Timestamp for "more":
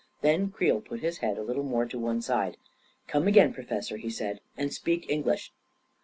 1.61-1.85